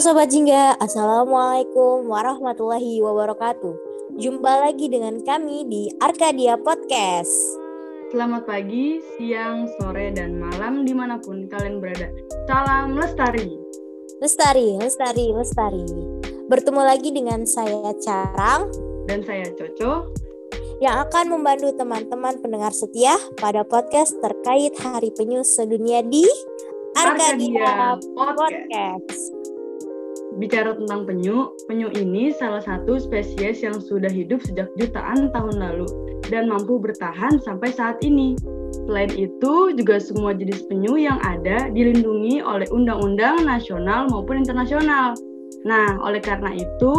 Sobat 0.00 0.32
Jingga, 0.32 0.80
Assalamualaikum 0.80 2.08
warahmatullahi 2.08 3.04
wabarakatuh. 3.04 3.76
Jumpa 4.16 4.64
lagi 4.64 4.88
dengan 4.88 5.20
kami 5.20 5.68
di 5.68 5.92
Arkadia 6.00 6.56
Podcast. 6.56 7.28
Selamat 8.08 8.48
pagi, 8.48 8.96
siang, 9.20 9.68
sore, 9.76 10.08
dan 10.16 10.40
malam 10.40 10.88
di 10.88 10.96
mana 10.96 11.20
pun 11.20 11.44
kalian 11.44 11.84
berada. 11.84 12.08
Salam 12.48 12.96
lestari. 12.96 13.60
Lestari, 14.24 14.80
lestari, 14.80 15.36
lestari. 15.36 15.84
Bertemu 16.48 16.80
lagi 16.80 17.12
dengan 17.12 17.44
saya 17.44 17.92
Carang 18.00 18.72
Dan 19.04 19.20
saya 19.20 19.52
Coco. 19.52 20.16
yang 20.80 20.96
akan 21.04 21.28
membantu 21.28 21.76
teman-teman 21.76 22.40
pendengar 22.40 22.72
setia 22.72 23.20
pada 23.36 23.68
podcast 23.68 24.16
terkait 24.24 24.72
Hari 24.80 25.12
Penyu 25.12 25.44
Sedunia 25.44 26.00
di 26.00 26.24
Arkadia 26.96 27.68
Arkadia 27.68 28.00
Podcast. 28.16 28.40
Podcast. 28.40 29.39
Bicara 30.38 30.78
tentang 30.78 31.10
penyu, 31.10 31.50
penyu 31.66 31.90
ini 31.98 32.30
salah 32.30 32.62
satu 32.62 33.02
spesies 33.02 33.66
yang 33.66 33.82
sudah 33.82 34.06
hidup 34.06 34.38
sejak 34.46 34.70
jutaan 34.78 35.34
tahun 35.34 35.58
lalu 35.58 35.90
dan 36.30 36.46
mampu 36.46 36.78
bertahan 36.78 37.42
sampai 37.42 37.74
saat 37.74 37.98
ini. 38.06 38.38
Selain 38.86 39.10
itu, 39.18 39.74
juga 39.74 39.98
semua 39.98 40.30
jenis 40.30 40.62
penyu 40.70 40.94
yang 40.94 41.18
ada 41.26 41.66
dilindungi 41.74 42.38
oleh 42.46 42.70
undang-undang 42.70 43.42
nasional 43.42 44.06
maupun 44.06 44.38
internasional. 44.38 45.18
Nah, 45.66 45.98
oleh 45.98 46.22
karena 46.22 46.54
itu, 46.54 46.94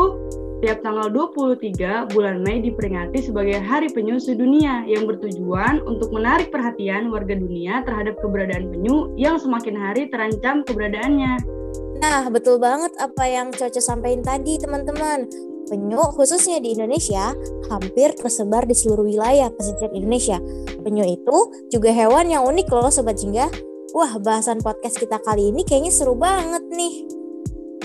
tiap 0.59 0.83
tanggal 0.83 1.07
23 1.09 2.11
bulan 2.11 2.43
Mei 2.43 2.59
diperingati 2.59 3.23
sebagai 3.23 3.63
Hari 3.63 3.89
Penyu 3.95 4.19
Sedunia 4.19 4.83
yang 4.85 5.07
bertujuan 5.07 5.79
untuk 5.87 6.11
menarik 6.11 6.51
perhatian 6.51 7.09
warga 7.09 7.33
dunia 7.33 7.81
terhadap 7.87 8.19
keberadaan 8.19 8.69
penyu 8.69 9.09
yang 9.15 9.39
semakin 9.39 9.73
hari 9.73 10.11
terancam 10.11 10.61
keberadaannya. 10.67 11.60
Nah, 12.01 12.25
betul 12.33 12.57
banget 12.57 12.89
apa 12.97 13.29
yang 13.29 13.53
Coco 13.53 13.77
sampaikan 13.77 14.25
tadi, 14.25 14.57
teman-teman. 14.57 15.29
Penyu, 15.69 16.01
khususnya 16.17 16.57
di 16.57 16.73
Indonesia, 16.73 17.31
hampir 17.69 18.17
tersebar 18.17 18.65
di 18.65 18.73
seluruh 18.73 19.05
wilayah 19.05 19.53
pesisir 19.53 19.87
Indonesia. 19.93 20.41
Penyu 20.81 21.05
itu 21.05 21.37
juga 21.69 21.93
hewan 21.93 22.27
yang 22.27 22.43
unik 22.49 22.67
loh, 22.73 22.89
Sobat 22.89 23.21
Jingga. 23.21 23.47
Wah, 23.93 24.17
bahasan 24.17 24.65
podcast 24.65 24.97
kita 24.97 25.21
kali 25.21 25.53
ini 25.53 25.61
kayaknya 25.61 25.93
seru 25.93 26.17
banget 26.17 26.65
nih. 26.73 27.05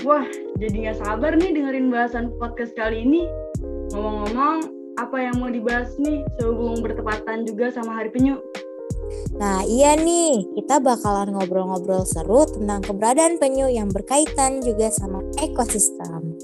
Wah, 0.01 0.25
jadi 0.57 0.89
nggak 0.89 0.97
sabar 0.97 1.37
nih 1.37 1.53
dengerin 1.53 1.93
bahasan 1.93 2.33
podcast 2.41 2.73
kali 2.73 3.05
ini. 3.05 3.21
Ngomong-ngomong, 3.93 4.65
apa 4.97 5.17
yang 5.21 5.37
mau 5.37 5.53
dibahas 5.53 5.93
nih 6.01 6.25
sehubung 6.41 6.81
bertepatan 6.81 7.45
juga 7.45 7.69
sama 7.69 7.93
Hari 7.93 8.09
Penyu? 8.09 8.41
Nah, 9.35 9.67
iya 9.67 9.99
nih, 9.99 10.47
kita 10.55 10.79
bakalan 10.79 11.35
ngobrol-ngobrol 11.35 12.07
seru 12.07 12.47
tentang 12.47 12.79
keberadaan 12.79 13.35
penyu 13.35 13.67
yang 13.67 13.91
berkaitan 13.91 14.63
juga 14.63 14.87
sama 14.87 15.19
ekosistem. 15.43 16.39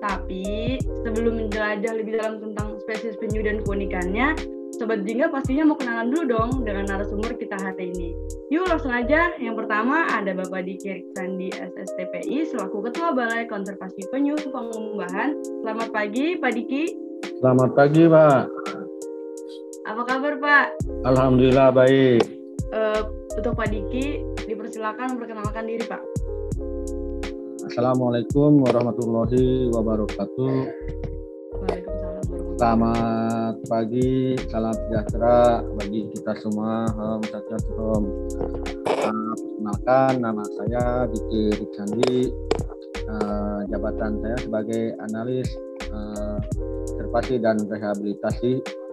Tapi 0.00 0.80
sebelum 1.04 1.44
menjelajah 1.44 1.92
lebih 1.96 2.20
dalam 2.20 2.40
tentang 2.40 2.80
spesies 2.80 3.16
penyu 3.20 3.44
dan 3.44 3.60
keunikannya, 3.64 4.32
Sobat 4.74 5.06
Jingga 5.06 5.30
pastinya 5.30 5.70
mau 5.70 5.78
kenalan 5.78 6.10
dulu 6.10 6.24
dong 6.34 6.50
dengan 6.66 6.90
narasumber 6.90 7.38
kita 7.38 7.54
hari 7.62 7.94
ini. 7.94 8.10
Yuk 8.50 8.66
langsung 8.66 8.90
aja. 8.90 9.30
Yang 9.38 9.64
pertama 9.64 10.10
ada 10.10 10.34
Bapak 10.34 10.66
Diki 10.66 10.98
Riksandi 10.98 11.54
SSTPI 11.54 12.50
selaku 12.50 12.90
Ketua 12.90 13.14
Balai 13.14 13.46
Konservasi 13.46 14.02
Penyu 14.10 14.34
Pengumbahan. 14.50 15.38
Selamat 15.62 15.88
pagi 15.94 16.34
Pak 16.42 16.52
Diki. 16.58 16.84
Selamat 17.38 17.70
pagi, 17.78 18.04
Pak. 18.10 18.83
Apa 19.84 20.00
kabar 20.08 20.32
Pak? 20.40 20.66
Alhamdulillah 21.04 21.68
baik. 21.68 22.24
Eh, 22.72 23.00
untuk 23.36 23.52
Pak 23.52 23.68
Diki, 23.68 24.16
dipersilakan 24.48 25.12
memperkenalkan 25.12 25.68
diri 25.68 25.84
Pak. 25.84 26.00
Assalamualaikum 27.68 28.64
warahmatullahi 28.64 29.68
wabarakatuh. 29.76 30.56
Waalaikumsalam 31.60 32.24
warahmatullahi 32.24 32.56
Selamat 32.56 33.54
pagi, 33.68 34.12
salam 34.48 34.72
sejahtera 34.72 35.60
bagi 35.76 36.08
kita 36.16 36.32
semua. 36.40 36.88
Om 36.96 37.20
Satyatrom. 37.28 38.04
Uh, 38.88 39.32
perkenalkan 39.36 40.12
nama 40.24 40.44
saya 40.56 40.84
Diki 41.12 41.60
Riksandi. 41.60 42.32
Uh, 43.04 43.68
jabatan 43.68 44.16
saya 44.24 44.36
sebagai 44.40 44.96
analis 45.04 45.44
uh, 45.92 46.40
konservasi 46.88 47.36
dan 47.36 47.60
rehabilitasi 47.68 48.64
uh, 48.64 48.83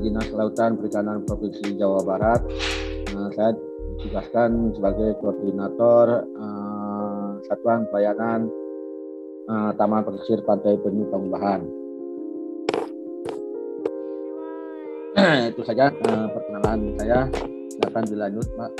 Dinas 0.00 0.26
Kelautan 0.32 0.80
Perikanan 0.80 1.24
Provinsi 1.24 1.76
Jawa 1.76 2.00
Barat. 2.04 2.40
Uh, 3.12 3.28
saya 3.32 3.52
ditugaskan 3.96 4.72
sebagai 4.76 5.16
koordinator 5.20 6.24
uh, 6.36 7.40
Satuan 7.48 7.88
Pelayanan 7.88 8.48
uh, 9.48 9.70
Taman 9.74 10.04
Pesisir 10.04 10.42
Pantai 10.44 10.76
Penyu 10.80 11.08
Pengumbahan. 11.08 11.60
Itu 15.54 15.62
saja 15.64 15.88
uh, 15.90 16.26
perkenalan 16.32 16.92
saya. 17.00 17.28
Silakan 17.72 18.04
dilanjut, 18.08 18.46
Pak. 18.56 18.70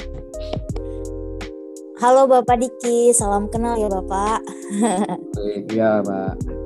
Halo 1.96 2.28
Bapak 2.28 2.60
Diki, 2.60 3.08
salam 3.16 3.48
kenal 3.48 3.80
ya 3.80 3.88
Bapak. 3.88 4.44
Iya, 5.72 6.04
Pak. 6.04 6.65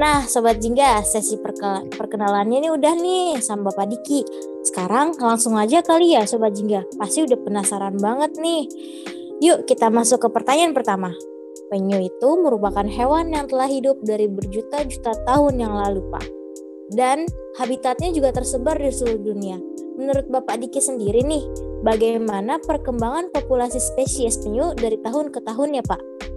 Nah, 0.00 0.24
Sobat 0.24 0.56
Jingga, 0.64 1.04
sesi 1.04 1.36
perke- 1.36 1.92
perkenalannya 1.92 2.64
ini 2.64 2.68
udah 2.72 2.94
nih 2.96 3.36
sama 3.44 3.68
Bapak 3.68 3.92
Diki. 3.92 4.24
Sekarang 4.64 5.12
langsung 5.20 5.60
aja 5.60 5.84
kali 5.84 6.16
ya 6.16 6.24
Sobat 6.24 6.56
Jingga. 6.56 6.88
Pasti 6.96 7.20
udah 7.28 7.36
penasaran 7.36 8.00
banget 8.00 8.32
nih. 8.40 8.64
Yuk 9.44 9.68
kita 9.68 9.92
masuk 9.92 10.24
ke 10.24 10.28
pertanyaan 10.32 10.72
pertama. 10.72 11.12
Penyu 11.68 12.00
itu 12.00 12.28
merupakan 12.40 12.88
hewan 12.88 13.28
yang 13.36 13.44
telah 13.44 13.68
hidup 13.68 14.00
dari 14.00 14.24
berjuta-juta 14.24 15.20
tahun 15.28 15.68
yang 15.68 15.76
lalu, 15.76 16.00
Pak. 16.08 16.26
Dan 16.96 17.28
habitatnya 17.60 18.08
juga 18.08 18.32
tersebar 18.32 18.80
di 18.80 18.88
seluruh 18.88 19.20
dunia. 19.20 19.60
Menurut 20.00 20.32
Bapak 20.32 20.64
Diki 20.64 20.80
sendiri 20.80 21.20
nih, 21.20 21.44
bagaimana 21.84 22.56
perkembangan 22.56 23.28
populasi 23.36 23.76
spesies 23.76 24.40
penyu 24.40 24.72
dari 24.72 24.96
tahun 25.04 25.28
ke 25.28 25.44
tahun 25.44 25.76
ya, 25.76 25.84
Pak? 25.84 26.29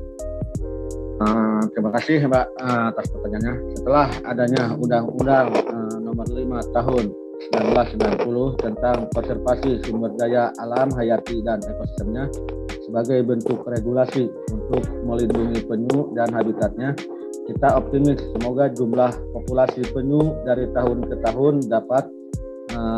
Uh, 1.13 1.61
terima 1.77 1.93
kasih 1.93 2.25
Mbak 2.25 2.45
uh, 2.57 2.89
atas 2.89 3.05
pertanyaannya. 3.13 3.53
Setelah 3.77 4.07
adanya 4.25 4.63
Undang-Undang 4.73 5.47
uh, 5.53 5.95
Nomor 6.01 6.25
5 6.25 6.73
Tahun 6.73 7.05
1990 7.53 8.65
tentang 8.65 8.97
konservasi 9.13 9.85
sumber 9.85 10.09
daya 10.17 10.49
alam 10.57 10.89
hayati 10.97 11.45
dan 11.45 11.61
ekosistemnya 11.61 12.33
sebagai 12.81 13.21
bentuk 13.29 13.61
regulasi 13.61 14.25
untuk 14.49 14.83
melindungi 15.05 15.61
penyu 15.69 16.09
dan 16.17 16.33
habitatnya, 16.33 16.97
kita 17.45 17.77
optimis 17.77 18.19
semoga 18.33 18.73
jumlah 18.73 19.13
populasi 19.37 19.85
penyu 19.93 20.33
dari 20.49 20.65
tahun 20.73 21.07
ke 21.07 21.15
tahun 21.23 21.53
dapat 21.69 22.09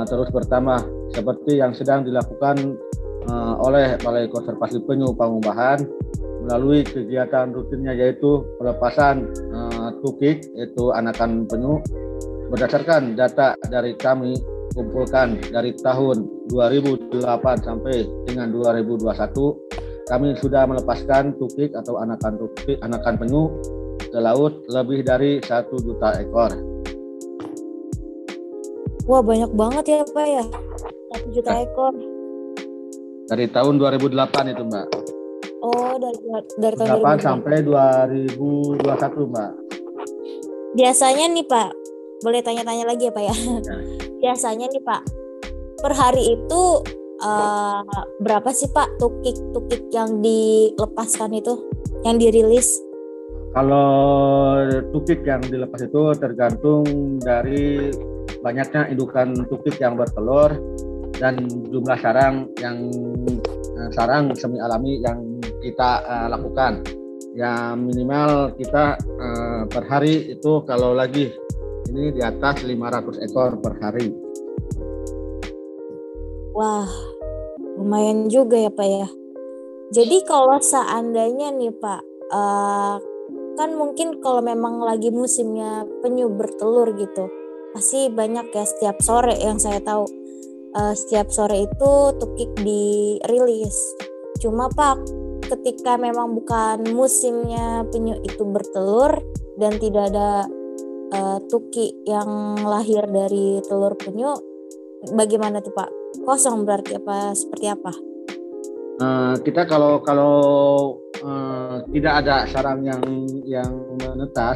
terus 0.07 0.31
bertambah 0.31 0.81
seperti 1.11 1.59
yang 1.59 1.75
sedang 1.75 2.01
dilakukan 2.07 2.79
oleh 3.61 3.97
Balai 4.01 4.29
Konservasi 4.29 4.81
Penyu 4.87 5.13
Pangumbahan 5.13 5.83
melalui 6.45 6.85
kegiatan 6.85 7.49
rutinnya 7.49 7.97
yaitu 7.97 8.45
pelepasan 8.61 9.25
uh, 9.49 9.89
tukik 10.05 10.45
yaitu 10.53 10.93
anakan 10.93 11.49
penyu 11.49 11.81
berdasarkan 12.53 13.17
data 13.17 13.57
dari 13.65 13.97
kami 13.97 14.37
kumpulkan 14.77 15.41
dari 15.49 15.73
tahun 15.81 16.29
2008 16.53 17.17
sampai 17.65 18.05
dengan 18.29 18.53
2021 18.53 20.05
kami 20.05 20.37
sudah 20.37 20.69
melepaskan 20.69 21.33
tukik 21.41 21.73
atau 21.73 21.97
anakan 21.97 22.37
tukik 22.37 22.77
anakan 22.85 23.17
penyu 23.17 23.49
ke 24.05 24.19
laut 24.21 24.61
lebih 24.69 25.01
dari 25.01 25.41
satu 25.41 25.81
juta 25.81 26.13
ekor. 26.21 26.53
Wah 29.09 29.21
banyak 29.21 29.51
banget 29.53 29.85
ya 29.85 30.01
Pak 30.05 30.27
ya. 30.29 30.43
Satu 31.09 31.27
juta 31.33 31.51
Eh. 31.57 31.65
ekor. 31.65 31.93
Dari 33.25 33.45
tahun 33.49 33.81
2008 33.81 34.53
itu 34.53 34.61
Mbak. 34.61 35.04
Oh 35.65 35.97
dari 35.97 36.19
dari 36.61 36.75
tahun 36.77 37.01
2008. 37.01 37.25
2008 37.25 37.25
sampai 37.25 37.55
2021 37.65 39.31
Mbak. 39.33 39.51
Biasanya 40.77 41.25
nih 41.33 41.45
Pak, 41.49 41.69
boleh 42.21 42.41
tanya-tanya 42.45 42.85
lagi 42.85 43.09
ya 43.09 43.13
Pak 43.15 43.23
ya. 43.25 43.35
Biasanya 44.21 44.69
nih 44.69 44.83
Pak, 44.85 45.01
per 45.81 45.93
hari 45.97 46.37
itu 46.37 46.61
eh, 47.17 47.81
berapa 48.21 48.49
sih 48.53 48.69
Pak 48.69 49.01
tukik-tukik 49.01 49.89
yang 49.89 50.21
dilepaskan 50.21 51.33
itu, 51.33 51.65
yang 52.05 52.21
dirilis? 52.21 52.77
Kalau 53.55 54.59
tukik 54.91 55.23
yang 55.25 55.41
dilepas 55.41 55.81
itu 55.81 56.11
tergantung 56.19 56.83
dari 57.23 57.89
banyaknya 58.43 58.91
indukan 58.91 59.33
tukik 59.47 59.79
yang 59.79 59.95
bertelur 59.97 60.53
dan 61.15 61.39
jumlah 61.71 61.97
sarang 61.97 62.51
yang 62.59 62.91
eh, 63.79 63.89
sarang 63.95 64.35
semi 64.35 64.59
alami 64.59 64.99
yang 64.99 65.34
kita 65.65 65.89
eh, 66.05 66.27
lakukan. 66.29 66.85
Ya 67.35 67.73
minimal 67.73 68.53
kita 68.55 68.95
eh, 69.01 69.61
per 69.65 69.83
hari 69.89 70.37
itu 70.37 70.61
kalau 70.63 70.93
lagi 70.93 71.33
ini 71.89 72.13
di 72.13 72.21
atas 72.21 72.61
500 72.61 73.25
ekor 73.25 73.57
per 73.61 73.73
hari. 73.81 74.09
Wah, 76.55 76.87
lumayan 77.75 78.31
juga 78.31 78.55
ya 78.55 78.71
Pak 78.71 78.87
ya. 78.87 79.07
Jadi 79.93 80.17
kalau 80.25 80.57
seandainya 80.57 81.51
nih 81.53 81.69
Pak, 81.75 82.01
uh, 82.33 82.97
kan 83.59 83.69
mungkin 83.77 84.17
kalau 84.23 84.41
memang 84.41 84.81
lagi 84.81 85.13
musimnya 85.13 85.85
penyu 86.01 86.31
bertelur 86.31 86.95
gitu, 86.97 87.29
pasti 87.75 88.09
banyak 88.09 88.49
ya 88.55 88.65
setiap 88.65 88.97
sore 89.03 89.35
yang 89.37 89.59
saya 89.61 89.83
tahu. 89.83 90.07
Uh, 90.75 90.91
setiap 90.91 91.31
sore 91.31 91.67
itu 91.67 91.91
tukik 92.19 92.51
dirilis. 92.59 93.77
Cuma 94.39 94.67
Pak, 94.71 94.99
ketika 95.45 95.95
memang 95.95 96.33
bukan 96.33 96.81
musimnya 96.91 97.85
penyu 97.93 98.17
itu 98.25 98.43
bertelur 98.43 99.13
dan 99.61 99.77
tidak 99.77 100.11
ada 100.11 100.49
uh, 101.13 101.39
tuki 101.47 101.93
yang 102.03 102.59
lahir 102.65 103.05
dari 103.05 103.61
telur 103.63 103.93
penyu, 103.95 104.33
bagaimana 105.13 105.61
tuh 105.61 105.73
Pak? 105.73 105.89
Kosong 106.25 106.65
berarti 106.65 106.97
apa 106.97 107.35
seperti 107.37 107.67
apa? 107.69 107.93
Uh, 108.95 109.35
kita 109.43 109.67
kalau 109.67 109.99
kalau 109.99 110.37
uh, 111.19 111.83
tidak 111.91 112.23
ada 112.23 112.47
sarang 112.47 112.87
yang 112.87 113.03
yang 113.43 113.71
menetas, 113.99 114.55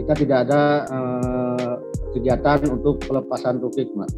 kita 0.00 0.12
tidak 0.16 0.48
ada 0.48 0.88
uh, 0.88 1.72
kegiatan 2.16 2.64
untuk 2.72 2.96
pelepasan 3.04 3.60
tukik, 3.60 3.92
Mbak. 3.92 4.10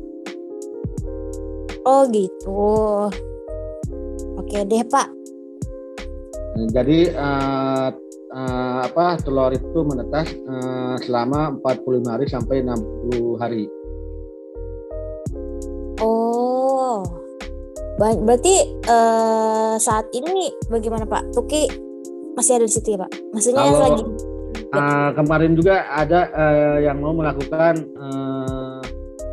Oh 1.82 2.06
gitu. 2.06 2.62
Oke 4.38 4.62
deh, 4.62 4.86
Pak. 4.86 5.19
Jadi 6.68 7.08
uh, 7.16 7.88
uh, 8.36 8.78
apa 8.84 9.16
telur 9.24 9.48
itu 9.56 9.80
menetas 9.86 10.28
uh, 10.44 11.00
selama 11.00 11.56
45 11.64 12.12
hari 12.12 12.26
sampai 12.28 12.56
60 12.60 13.40
hari. 13.40 13.64
Berarti 18.00 18.80
uh, 18.88 19.76
saat 19.76 20.08
ini 20.16 20.48
bagaimana 20.72 21.04
Pak? 21.04 21.36
Tuki 21.36 21.68
masih 22.32 22.56
ada 22.56 22.64
di 22.64 22.72
situ 22.72 22.96
ya 22.96 23.04
Pak? 23.04 23.12
Maksudnya 23.36 23.60
Kalau, 23.60 23.80
lagi 23.84 24.02
uh, 24.72 25.10
kemarin 25.14 25.52
juga 25.58 25.84
ada 25.90 26.30
uh, 26.32 26.78
yang 26.80 27.02
mau 27.02 27.12
melakukan 27.12 27.84
uh, 27.98 28.80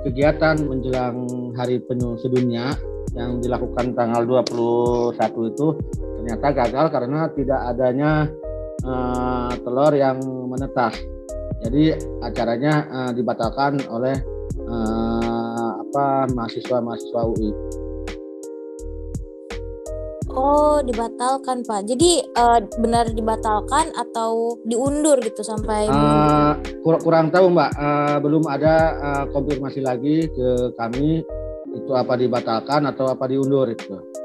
kegiatan 0.04 0.60
menjelang 0.66 1.24
Hari 1.56 1.80
Penyu 1.86 2.20
Sedunia 2.20 2.76
yang 3.16 3.42
dilakukan 3.42 3.96
tanggal 3.98 4.28
21 4.28 5.16
itu 5.56 5.68
ternyata 6.28 6.52
gagal 6.52 6.86
karena 6.92 7.20
tidak 7.32 7.62
adanya 7.72 8.12
uh, 8.84 9.48
telur 9.64 9.96
yang 9.96 10.20
menetas. 10.52 11.00
Jadi 11.64 11.96
acaranya 12.20 12.84
uh, 12.92 13.12
dibatalkan 13.16 13.80
oleh 13.88 14.12
uh, 14.68 15.72
apa 15.88 16.28
mahasiswa-mahasiswa 16.36 17.22
UI. 17.32 17.52
Oh, 20.36 20.84
dibatalkan 20.84 21.64
Pak. 21.64 21.88
Jadi 21.88 22.28
uh, 22.36 22.60
benar 22.84 23.08
dibatalkan 23.16 23.96
atau 23.96 24.60
diundur 24.68 25.24
gitu 25.24 25.48
sampai? 25.48 25.88
Uh, 25.88 26.60
kurang, 26.84 27.02
kurang 27.08 27.26
tahu 27.32 27.56
Mbak. 27.56 27.72
Uh, 27.72 28.18
belum 28.20 28.44
ada 28.52 28.76
uh, 29.00 29.24
konfirmasi 29.32 29.80
lagi 29.80 30.28
ke 30.28 30.76
kami 30.76 31.24
itu 31.72 31.92
apa 31.96 32.20
dibatalkan 32.20 32.84
atau 32.84 33.16
apa 33.16 33.32
diundur 33.32 33.72
itu. 33.72 34.17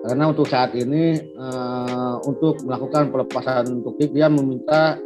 Karena 0.00 0.32
untuk 0.32 0.48
saat 0.48 0.72
ini 0.72 1.20
uh, 1.36 2.16
untuk 2.24 2.64
melakukan 2.64 3.12
pelepasan 3.12 3.84
tukik 3.84 4.16
dia 4.16 4.32
meminta 4.32 4.96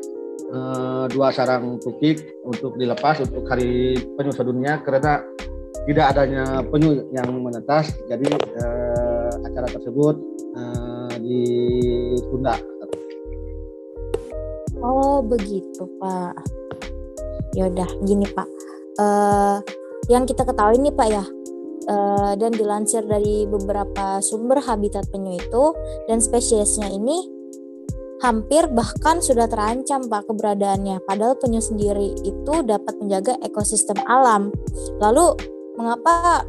uh, 0.55 1.11
dua 1.11 1.35
sarang 1.35 1.83
tukik 1.83 2.23
untuk 2.47 2.79
dilepas 2.79 3.19
untuk 3.27 3.43
hari 3.51 3.99
penyu 4.15 4.31
sedunia 4.31 4.79
karena 4.87 5.19
tidak 5.91 6.15
adanya 6.15 6.63
penyu 6.71 7.11
yang 7.11 7.27
menetas. 7.43 7.91
Jadi 8.07 8.39
uh, 8.39 9.31
acara 9.43 9.67
tersebut 9.67 10.15
uh, 10.55 11.15
ditunda. 11.19 12.55
Oh 14.79 15.27
begitu 15.27 15.91
Pak. 15.99 16.39
Yaudah 17.59 17.91
gini 18.07 18.31
Pak. 18.31 18.49
Uh, 18.95 19.59
yang 20.07 20.23
kita 20.23 20.47
ketahui 20.47 20.79
nih 20.79 20.95
Pak 20.95 21.09
ya, 21.11 21.25
uh, 21.89 22.33
dan 22.37 22.53
dilansir 22.55 23.05
dari 23.05 23.49
beberapa 23.49 24.21
sumber 24.21 24.61
habitat 24.61 25.09
penyu 25.13 25.37
itu 25.39 25.65
dan 26.09 26.21
spesiesnya 26.21 26.89
ini 26.93 27.35
hampir 28.25 28.65
bahkan 28.73 29.21
sudah 29.21 29.45
terancam 29.45 30.09
Pak 30.09 30.33
keberadaannya. 30.33 31.05
Padahal 31.05 31.37
penyu 31.37 31.61
sendiri 31.61 32.17
itu 32.25 32.55
dapat 32.65 32.97
menjaga 32.97 33.37
ekosistem 33.45 34.01
alam. 34.09 34.49
Lalu 34.97 35.37
mengapa 35.77 36.47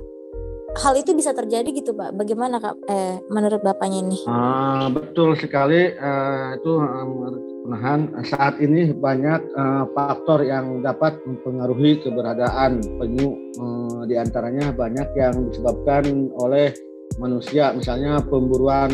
hal 0.75 0.94
itu 1.00 1.16
bisa 1.16 1.31
terjadi 1.31 1.69
gitu 1.72 1.95
Pak. 1.95 2.16
Bagaimana 2.16 2.60
Kak? 2.60 2.75
Eh 2.92 3.19
menurut 3.31 3.63
Bapaknya 3.63 4.04
ini? 4.04 4.19
Uh, 4.27 4.92
betul 4.92 5.33
sekali. 5.39 5.95
Uh, 5.95 6.60
itu 6.60 6.72
penahan 7.66 8.00
saat 8.27 8.60
ini 8.60 8.92
banyak 8.92 9.42
uh, 9.56 9.88
faktor 9.95 10.44
yang 10.44 10.83
dapat 10.83 11.18
mempengaruhi 11.24 12.04
keberadaan 12.04 12.83
penyu. 13.00 13.36
Uh, 13.57 14.04
di 14.06 14.19
antaranya 14.19 14.75
banyak 14.75 15.07
yang 15.16 15.48
disebabkan 15.50 16.30
oleh 16.36 16.75
manusia. 17.18 17.72
Misalnya 17.72 18.19
pemburuan 18.27 18.92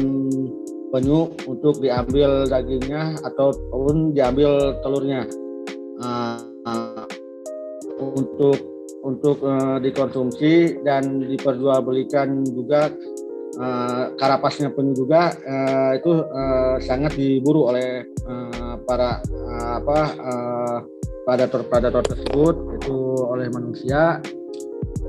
penyu 0.91 1.33
untuk 1.47 1.81
diambil 1.81 2.45
dagingnya 2.45 3.17
ataupun 3.25 4.13
diambil 4.13 4.77
telurnya. 4.85 5.25
Uh, 6.01 7.05
untuk 8.01 8.57
untuk 9.01 9.42
uh, 9.42 9.81
dikonsumsi 9.81 10.83
dan 10.86 11.25
diperjualbelikan 11.25 12.45
juga 12.53 12.94
uh, 13.57 14.13
karapasnya 14.15 14.69
pun 14.69 14.94
juga 14.94 15.33
uh, 15.42 15.92
itu 15.98 16.12
uh, 16.21 16.77
sangat 16.81 17.18
diburu 17.18 17.74
oleh 17.74 18.06
uh, 18.30 18.77
para 18.86 19.21
uh, 19.25 19.71
apa 19.81 20.00
uh, 20.21 20.77
predator-predator 21.25 22.03
tersebut. 22.06 22.56
Itu 22.81 22.98
oleh 23.30 23.50
manusia. 23.50 24.21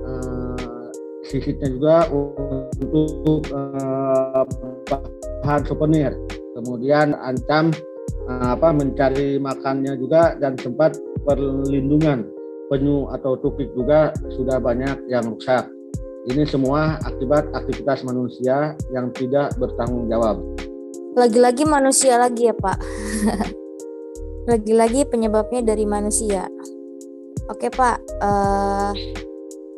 Uh, 0.03 0.89
sisitnya 1.23 1.69
juga 1.73 1.97
untuk 2.13 3.47
uh, 3.55 4.45
bahan 5.43 5.63
souvenir. 5.65 6.13
Kemudian 6.53 7.17
ancam 7.17 7.73
uh, 8.29 8.53
apa 8.53 8.75
mencari 8.75 9.41
makannya 9.41 9.97
juga 9.97 10.37
dan 10.37 10.59
sempat 10.61 10.99
perlindungan 11.25 12.29
penyu 12.73 13.05
atau 13.13 13.37
tukik 13.37 13.69
juga 13.77 14.17
sudah 14.33 14.57
banyak 14.57 15.05
yang 15.13 15.29
rusak. 15.29 15.69
Ini 16.25 16.49
semua 16.49 16.97
akibat 17.05 17.53
aktivitas 17.53 18.01
manusia 18.09 18.73
yang 18.89 19.13
tidak 19.13 19.53
bertanggung 19.61 20.09
jawab. 20.09 20.41
Lagi-lagi 21.13 21.69
manusia 21.69 22.17
lagi 22.17 22.49
ya 22.49 22.57
Pak. 22.57 22.79
Lagi-lagi 24.51 25.05
penyebabnya 25.05 25.61
dari 25.61 25.85
manusia. 25.85 26.49
Oke 27.53 27.69
Pak, 27.69 28.01
uh, 28.25 28.97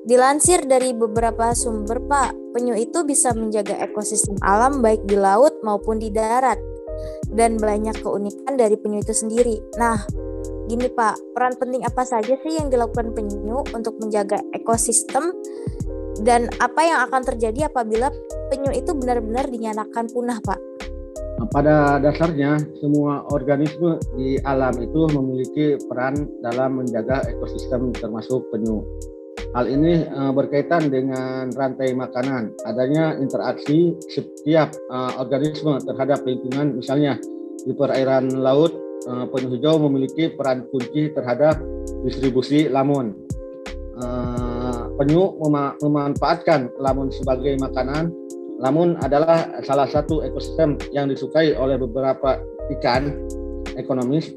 dilansir 0.07 0.63
dari 0.69 0.95
beberapa 0.95 1.57
sumber 1.57 1.99
Pak, 2.07 2.55
penyu 2.55 2.77
itu 2.79 3.03
bisa 3.03 3.35
menjaga 3.35 3.75
ekosistem 3.83 4.39
alam 4.45 4.79
baik 4.85 5.03
di 5.09 5.19
laut 5.19 5.59
maupun 5.67 5.99
di 5.99 6.13
darat 6.13 6.61
dan 7.35 7.59
banyak 7.59 7.99
keunikan 7.99 8.55
dari 8.55 8.77
penyu 8.79 9.03
itu 9.03 9.17
sendiri. 9.17 9.59
Nah, 9.81 9.99
Gini 10.65 10.89
Pak, 10.89 11.37
peran 11.37 11.53
penting 11.61 11.85
apa 11.85 12.09
saja 12.09 12.41
sih 12.41 12.57
yang 12.57 12.73
dilakukan 12.73 13.13
penyu 13.13 13.61
untuk 13.77 14.01
menjaga 14.01 14.41
ekosistem 14.57 15.37
dan 16.25 16.49
apa 16.57 16.81
yang 16.81 17.05
akan 17.05 17.21
terjadi 17.21 17.69
apabila 17.69 18.09
penyu 18.49 18.73
itu 18.73 18.97
benar-benar 18.97 19.45
dinyatakan 19.53 20.09
punah 20.09 20.41
Pak? 20.41 20.61
Nah, 21.37 21.49
pada 21.53 22.01
dasarnya 22.01 22.57
semua 22.81 23.29
organisme 23.29 24.01
di 24.17 24.41
alam 24.41 24.73
itu 24.81 25.05
memiliki 25.13 25.77
peran 25.85 26.17
dalam 26.41 26.81
menjaga 26.81 27.21
ekosistem 27.29 27.93
termasuk 27.93 28.49
penyu. 28.49 28.81
Hal 29.53 29.69
ini 29.69 30.09
uh, 30.17 30.33
berkaitan 30.33 30.89
dengan 30.89 31.53
rantai 31.53 31.93
makanan. 31.93 32.57
Adanya 32.65 33.21
interaksi 33.21 33.93
setiap 34.09 34.73
uh, 34.89 35.21
organisme 35.21 35.77
terhadap 35.85 36.25
lingkungan, 36.25 36.81
misalnya 36.81 37.21
di 37.63 37.77
perairan 37.77 38.33
laut 38.41 38.84
uh, 39.09 39.25
penyu 39.29 39.55
hijau 39.57 39.81
memiliki 39.83 40.33
peran 40.33 40.67
kunci 40.69 41.13
terhadap 41.13 41.61
distribusi 42.05 42.69
lamun. 42.69 43.15
Uh, 43.95 44.91
penyu 44.99 45.39
mem 45.39 45.79
memanfaatkan 45.83 46.71
lamun 46.83 47.11
sebagai 47.11 47.55
makanan. 47.61 48.11
Lamun 48.63 48.95
adalah 49.03 49.51
salah 49.67 49.91
satu 49.91 50.23
ekosistem 50.23 50.79
yang 50.95 51.11
disukai 51.11 51.53
oleh 51.59 51.75
beberapa 51.75 52.39
ikan 52.79 53.11
ekonomis. 53.75 54.31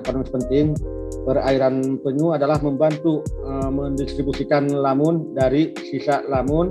Ekonomis 0.00 0.30
penting 0.30 0.78
perairan 1.26 1.98
penyu 1.98 2.30
adalah 2.30 2.62
membantu 2.62 3.26
mendistribusikan 3.74 4.70
lamun 4.70 5.34
dari 5.34 5.74
sisa 5.82 6.22
lamun 6.30 6.70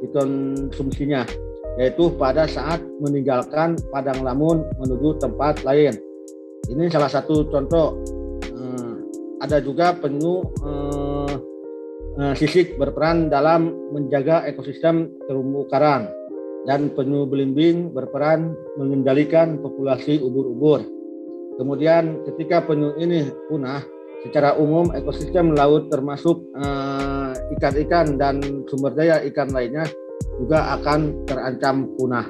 dikonsumsinya 0.00 1.28
yaitu 1.76 2.08
pada 2.16 2.48
saat 2.48 2.80
meninggalkan 3.04 3.76
padang 3.92 4.24
lamun 4.24 4.64
menuju 4.80 5.20
tempat 5.20 5.60
lain. 5.62 5.92
Ini 6.66 6.90
salah 6.90 7.10
satu 7.10 7.46
contoh. 7.46 8.02
Eh, 8.42 8.94
ada 9.42 9.62
juga 9.62 9.94
penyu 9.94 10.42
eh, 10.66 11.32
eh, 12.22 12.34
sisik 12.34 12.74
berperan 12.80 13.30
dalam 13.30 13.70
menjaga 13.94 14.46
ekosistem 14.50 15.10
terumbu 15.26 15.66
karang. 15.70 16.10
dan 16.66 16.90
penyu 16.98 17.30
belimbing 17.30 17.94
berperan 17.94 18.50
mengendalikan 18.74 19.62
populasi 19.62 20.18
ubur-ubur. 20.18 20.82
Kemudian 21.56 22.26
ketika 22.26 22.66
penyu 22.66 22.90
ini 22.98 23.30
punah, 23.46 23.86
secara 24.26 24.58
umum 24.58 24.90
ekosistem 24.92 25.54
laut 25.54 25.88
termasuk 25.88 26.42
eh, 26.58 27.32
ikan-ikan 27.56 28.16
uh, 28.16 28.18
dan 28.18 28.36
sumber 28.66 28.92
daya 28.98 29.22
ikan 29.30 29.48
lainnya 29.54 29.86
juga 30.42 30.74
akan 30.76 31.24
terancam 31.24 31.94
punah. 31.94 32.26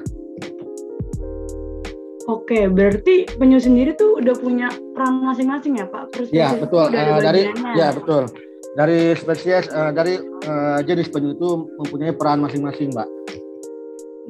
Oke, 2.27 2.67
berarti 2.67 3.23
penyu 3.39 3.55
sendiri 3.55 3.95
tuh 3.95 4.19
udah 4.19 4.35
punya 4.35 4.67
peran 4.91 5.23
masing-masing 5.23 5.79
ya 5.79 5.87
Pak? 5.87 6.11
Iya 6.27 6.59
betul. 6.59 6.91
Uh, 6.91 7.23
dari 7.23 7.55
ya 7.71 7.95
betul. 7.95 8.27
Dari 8.75 9.15
spesies 9.15 9.71
uh, 9.71 9.95
dari 9.95 10.19
uh, 10.43 10.83
jenis 10.83 11.07
penyu 11.07 11.39
itu 11.39 11.71
mempunyai 11.79 12.11
peran 12.11 12.43
masing-masing, 12.43 12.91
Mbak. 12.91 13.07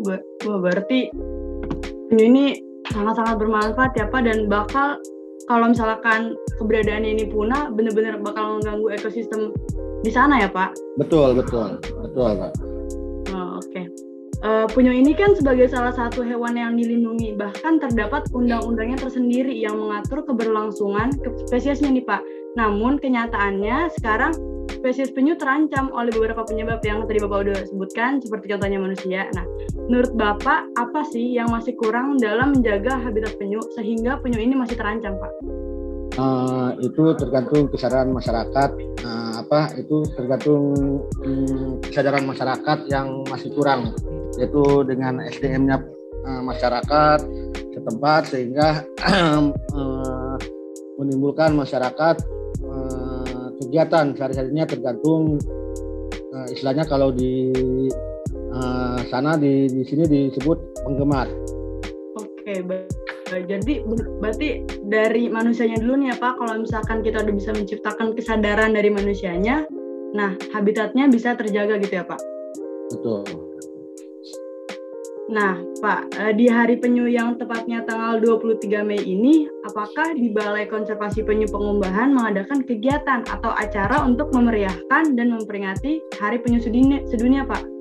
Wah, 0.06 0.22
berarti 0.62 1.10
penyu 2.14 2.24
ini 2.30 2.46
sangat-sangat 2.94 3.36
bermanfaat 3.42 3.92
ya 3.98 4.06
Pak 4.06 4.30
dan 4.30 4.46
bakal 4.46 5.02
kalau 5.50 5.74
misalkan 5.74 6.38
keberadaan 6.62 7.02
ini 7.02 7.26
punah 7.26 7.74
benar-benar 7.74 8.22
bakal 8.22 8.62
mengganggu 8.62 8.94
ekosistem 8.94 9.58
di 10.06 10.14
sana 10.14 10.46
ya 10.46 10.50
Pak? 10.54 10.78
Betul, 11.02 11.34
betul. 11.34 11.82
Betul, 11.82 12.30
Pak. 12.46 12.52
Uh, 14.46 14.70
ini 14.78 15.18
kan 15.18 15.34
sebagai 15.34 15.66
salah 15.66 15.90
satu 15.90 16.22
hewan 16.22 16.54
yang 16.54 16.78
dilindungi, 16.78 17.34
bahkan 17.34 17.82
terdapat 17.82 18.30
undang-undangnya 18.30 19.02
tersendiri 19.02 19.50
yang 19.50 19.82
mengatur 19.82 20.22
keberlangsungan 20.22 21.10
spesiesnya 21.50 21.90
nih 21.90 22.06
Pak. 22.06 22.22
Namun 22.54 23.02
kenyataannya 23.02 23.90
sekarang 23.98 24.38
spesies 24.70 25.10
penyu 25.10 25.34
terancam 25.42 25.90
oleh 25.90 26.14
beberapa 26.14 26.46
penyebab 26.46 26.86
yang 26.86 27.02
tadi 27.10 27.18
Bapak 27.18 27.50
udah 27.50 27.58
sebutkan, 27.66 28.22
seperti 28.22 28.54
contohnya 28.54 28.78
manusia. 28.78 29.26
Nah, 29.34 29.46
menurut 29.90 30.14
Bapak 30.14 30.70
apa 30.78 31.02
sih 31.10 31.34
yang 31.34 31.50
masih 31.50 31.74
kurang 31.74 32.22
dalam 32.22 32.54
menjaga 32.54 32.94
habitat 32.94 33.34
penyu 33.42 33.58
sehingga 33.74 34.22
penyu 34.22 34.38
ini 34.38 34.54
masih 34.54 34.78
terancam 34.78 35.18
Pak? 35.18 35.34
Uh, 36.18 36.74
itu 36.82 37.14
tergantung 37.14 37.70
kesadaran 37.70 38.10
masyarakat 38.10 38.74
uh, 39.06 39.38
apa 39.38 39.70
itu 39.78 40.02
tergantung 40.18 40.74
um, 41.22 41.78
kesadaran 41.78 42.26
masyarakat 42.26 42.90
yang 42.90 43.22
masih 43.30 43.54
kurang 43.54 43.94
yaitu 44.42 44.82
dengan 44.90 45.22
SDM-nya 45.30 45.78
uh, 46.26 46.42
masyarakat 46.42 47.22
setempat 47.70 48.34
sehingga 48.34 48.82
uh, 49.06 49.54
menimbulkan 50.98 51.54
masyarakat 51.54 52.18
uh, 52.66 53.48
kegiatan 53.62 54.18
sehari-harinya 54.18 54.66
tergantung 54.66 55.38
uh, 56.34 56.48
istilahnya 56.50 56.90
kalau 56.90 57.14
di 57.14 57.54
uh, 58.58 59.00
sana 59.14 59.38
di 59.38 59.70
di 59.70 59.86
sini 59.86 60.10
disebut 60.10 60.82
penggemar. 60.82 61.30
Oke, 62.18 62.66
jadi 63.32 63.84
berarti 64.24 64.64
dari 64.88 65.28
manusianya 65.28 65.78
dulu 65.84 66.00
nih 66.00 66.08
ya 66.14 66.18
Pak, 66.18 66.34
kalau 66.40 66.54
misalkan 66.64 67.04
kita 67.04 67.24
udah 67.24 67.36
bisa 67.36 67.52
menciptakan 67.52 68.16
kesadaran 68.16 68.72
dari 68.72 68.88
manusianya, 68.88 69.68
nah 70.16 70.34
habitatnya 70.56 71.12
bisa 71.12 71.36
terjaga 71.36 71.76
gitu 71.82 72.00
ya 72.00 72.06
Pak? 72.08 72.20
Betul. 72.96 73.48
Nah, 75.28 75.60
Pak, 75.84 76.16
eh, 76.24 76.32
di 76.40 76.48
Hari 76.48 76.80
Penyu 76.80 77.04
yang 77.04 77.36
tepatnya 77.36 77.84
tanggal 77.84 78.24
23 78.24 78.80
Mei 78.80 79.04
ini, 79.04 79.44
apakah 79.68 80.16
di 80.16 80.32
Balai 80.32 80.72
Konservasi 80.72 81.20
Penyu 81.28 81.52
Pengumbahan 81.52 82.16
mengadakan 82.16 82.64
kegiatan 82.64 83.28
atau 83.28 83.52
acara 83.52 84.08
untuk 84.08 84.32
memeriahkan 84.32 85.20
dan 85.20 85.36
memperingati 85.36 86.00
Hari 86.16 86.40
Penyu 86.40 86.64
Sedunia, 86.64 87.04
sedunia 87.12 87.44
Pak? 87.44 87.77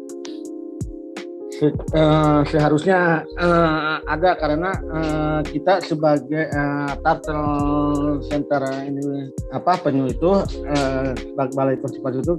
Se 1.57 1.73
uh, 1.73 2.45
seharusnya 2.53 3.25
uh, 3.41 3.97
ada 4.05 4.37
karena 4.37 4.77
uh, 4.93 5.41
kita 5.41 5.81
sebagai 5.81 6.53
uh, 6.53 6.93
turtle 7.01 8.21
center 8.29 8.61
ini 8.85 9.33
apa 9.57 9.81
penyu 9.81 10.05
itu 10.05 10.45
uh, 10.45 11.17
balai 11.57 11.81
konservasi 11.81 12.21
itu 12.21 12.35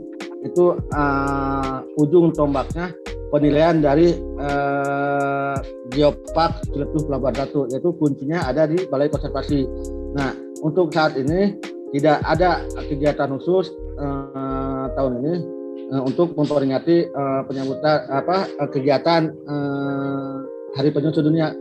itu 0.46 0.78
uh, 0.94 1.82
ujung 1.98 2.30
tombaknya 2.30 2.94
penilaian 3.34 3.82
dari 3.82 4.14
uh, 4.38 5.58
Geopark 5.90 6.70
Ciletuh 6.70 7.10
Pelabuhan 7.10 7.42
Ratu 7.42 7.66
yaitu 7.74 7.90
kuncinya 7.98 8.46
ada 8.46 8.70
di 8.70 8.86
Balai 8.86 9.10
Konservasi. 9.10 9.66
Nah 10.14 10.30
untuk 10.62 10.94
saat 10.94 11.18
ini 11.18 11.58
tidak 11.90 12.22
ada 12.22 12.62
kegiatan 12.86 13.34
khusus 13.34 13.74
uh, 13.98 14.94
tahun 14.94 15.26
ini 15.26 15.57
uh, 15.94 16.04
untuk 16.04 16.34
memperingati 16.36 17.08
uh, 17.12 17.42
penyambutan 17.48 18.08
apa 18.12 18.48
uh, 18.60 18.70
kegiatan 18.70 19.32
uh, 19.48 20.36
Hari 20.76 20.90
Penyu 20.94 21.12
Sedunia. 21.14 21.54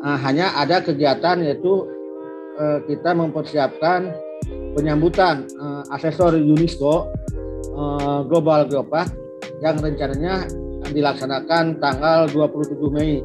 Uh, 0.00 0.18
hanya 0.22 0.52
ada 0.60 0.84
kegiatan 0.84 1.40
yaitu 1.40 1.88
uh, 2.60 2.78
kita 2.84 3.16
mempersiapkan 3.16 4.12
penyambutan 4.76 5.48
uh, 5.56 5.82
asesor 5.96 6.36
UNESCO 6.36 7.08
uh, 7.74 8.20
Global 8.28 8.68
Geopark 8.68 9.08
yang 9.64 9.80
rencananya 9.80 10.44
dilaksanakan 10.92 11.80
tanggal 11.82 12.30
27 12.30 12.78
Mei 12.94 13.24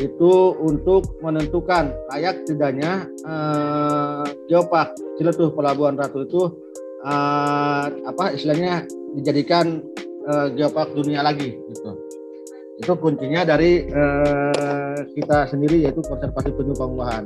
itu 0.00 0.32
untuk 0.56 1.20
menentukan 1.20 1.92
layak 2.08 2.48
tidaknya 2.48 3.04
eh, 3.28 4.24
Geopark 4.48 4.96
Ciletuh 5.20 5.52
Pelabuhan 5.52 6.00
Ratu 6.00 6.24
itu 6.24 6.42
eh, 7.02 7.84
apa 8.06 8.24
istilahnya 8.34 8.86
dijadikan 9.18 9.82
eh, 10.26 10.46
Geopark 10.54 10.94
dunia 10.94 11.22
lagi 11.22 11.54
gitu. 11.54 11.90
Itu 12.80 12.96
kuncinya 12.98 13.46
dari 13.46 13.86
eh, 13.86 14.98
kita 15.14 15.50
sendiri 15.50 15.86
yaitu 15.86 16.00
konservasi 16.02 16.50
penyu 16.54 16.74
pengolahan. 16.74 17.24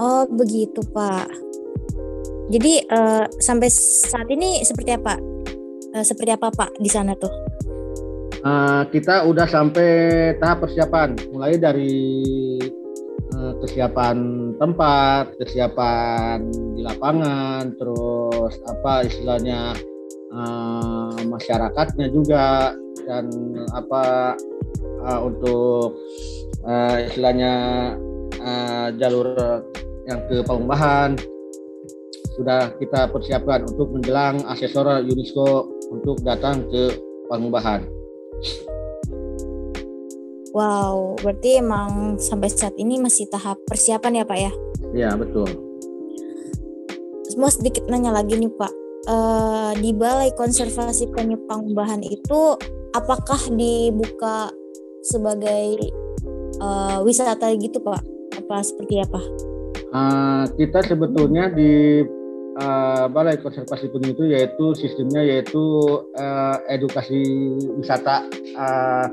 Oh 0.00 0.24
begitu 0.32 0.80
Pak. 0.92 1.28
Jadi 2.50 2.72
eh, 2.82 3.24
sampai 3.38 3.68
saat 3.70 4.26
ini 4.32 4.64
seperti 4.64 4.96
apa 4.96 5.14
uh, 5.94 6.04
seperti 6.04 6.30
apa 6.34 6.48
Pak 6.50 6.78
di 6.78 6.90
sana 6.90 7.12
tuh? 7.18 7.32
Uh, 8.40 8.88
kita 8.88 9.28
udah 9.28 9.44
sampai 9.44 10.32
tahap 10.40 10.64
persiapan, 10.64 11.12
mulai 11.28 11.60
dari 11.60 11.92
uh, 13.36 13.52
kesiapan 13.60 14.16
tempat, 14.60 15.40
kesiapan 15.40 16.52
di 16.76 16.84
lapangan, 16.84 17.72
terus 17.80 18.60
apa 18.68 19.08
istilahnya 19.08 19.72
uh, 20.36 21.16
masyarakatnya 21.24 22.12
juga 22.12 22.76
dan 23.08 23.32
apa 23.72 24.36
uh, 25.08 25.20
untuk 25.24 25.96
uh, 26.68 26.96
istilahnya 27.08 27.52
uh, 28.44 28.88
jalur 29.00 29.32
yang 30.04 30.20
ke 30.28 30.44
Pengumbahan 30.44 31.16
sudah 32.36 32.72
kita 32.76 33.08
persiapkan 33.08 33.64
untuk 33.64 33.92
menjelang 33.96 34.44
asesor 34.52 35.04
UNESCO 35.04 35.68
untuk 35.88 36.20
datang 36.20 36.68
ke 36.68 37.00
Pangumbahan. 37.32 37.84
Wow, 40.50 41.14
berarti 41.22 41.62
emang 41.62 42.18
sampai 42.18 42.50
saat 42.50 42.74
ini 42.74 42.98
masih 42.98 43.30
tahap 43.30 43.62
persiapan 43.70 44.22
ya 44.22 44.24
Pak 44.26 44.38
ya? 44.38 44.52
Iya 44.90 45.10
betul. 45.14 45.46
Mau 47.38 47.46
sedikit 47.46 47.86
nanya 47.86 48.10
lagi 48.10 48.34
nih 48.34 48.50
Pak, 48.50 48.72
uh, 49.06 49.72
di 49.78 49.94
Balai 49.94 50.34
Konservasi 50.34 51.14
Penyu 51.14 51.38
Pangumbahan 51.46 52.02
itu 52.02 52.58
apakah 52.90 53.38
dibuka 53.54 54.50
sebagai 55.06 55.78
uh, 56.58 56.98
wisata 57.06 57.54
gitu 57.54 57.78
Pak? 57.78 58.02
Apa 58.42 58.66
seperti 58.66 58.98
apa? 58.98 59.22
Uh, 59.94 60.44
kita 60.58 60.82
sebetulnya 60.82 61.46
di 61.50 62.02
balai 63.08 63.40
konservasi 63.40 63.88
penyu 63.88 64.12
itu 64.12 64.24
yaitu 64.28 64.66
sistemnya 64.76 65.24
yaitu 65.24 65.60
uh, 66.18 66.56
edukasi 66.68 67.22
wisata 67.80 68.26
uh, 68.56 69.06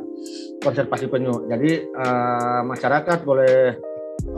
konservasi 0.63 1.07
penyu. 1.07 1.47
Jadi 1.47 1.87
uh, 1.95 2.61
masyarakat 2.67 3.23
boleh 3.23 3.77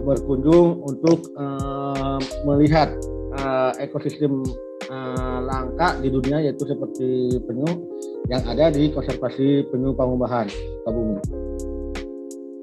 berkunjung 0.06 0.84
untuk 0.86 1.34
uh, 1.40 2.20
melihat 2.46 2.94
uh, 3.40 3.72
ekosistem 3.82 4.44
uh, 4.92 5.40
langka 5.42 5.98
di 6.04 6.14
dunia 6.14 6.44
yaitu 6.44 6.68
seperti 6.68 7.40
penyu 7.48 7.90
yang 8.30 8.44
ada 8.46 8.70
di 8.70 8.94
konservasi 8.94 9.66
penyu 9.74 9.96
Pangumbahan, 9.98 10.46
Kabumi. 10.86 11.18